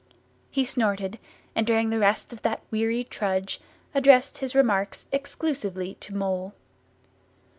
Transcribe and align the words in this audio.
—He 0.49 0.65
snorted, 0.65 1.19
and 1.55 1.67
during 1.67 1.91
the 1.91 1.99
rest 1.99 2.33
of 2.33 2.41
that 2.41 2.63
weary 2.71 3.03
trudge 3.03 3.61
addressed 3.93 4.39
his 4.39 4.55
remarks 4.55 5.05
exclusively 5.11 5.93
to 5.99 6.15
Mole. 6.15 6.55